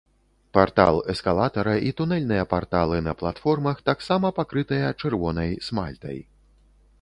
Партал 0.57 0.95
эскалатара 1.13 1.73
і 1.89 1.91
тунэльныя 1.99 2.45
парталы 2.53 3.03
на 3.09 3.13
платформах 3.19 3.85
таксама 3.91 4.33
пакрытыя 4.39 4.89
чырвонай 5.05 5.51
смальтай. 5.69 6.19